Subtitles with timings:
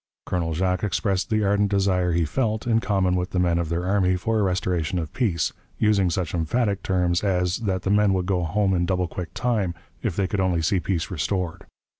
[0.25, 3.85] Colonel Jacques expressed the ardent desire he felt, in common with the men of their
[3.85, 8.25] army, for a restoration of peace, using such emphatic terms as that the men would
[8.25, 11.67] go home in double quick time if they could only see peace restored.